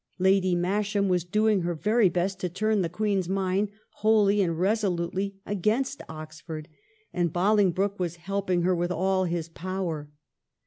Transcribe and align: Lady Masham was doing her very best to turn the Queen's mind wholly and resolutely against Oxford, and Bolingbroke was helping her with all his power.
Lady 0.17 0.55
Masham 0.55 1.07
was 1.09 1.23
doing 1.23 1.61
her 1.61 1.75
very 1.75 2.09
best 2.09 2.39
to 2.39 2.49
turn 2.49 2.81
the 2.81 2.89
Queen's 2.89 3.29
mind 3.29 3.69
wholly 3.97 4.41
and 4.41 4.57
resolutely 4.57 5.35
against 5.45 6.01
Oxford, 6.09 6.67
and 7.13 7.31
Bolingbroke 7.31 7.99
was 7.99 8.15
helping 8.15 8.63
her 8.63 8.75
with 8.75 8.91
all 8.91 9.25
his 9.25 9.47
power. 9.47 10.09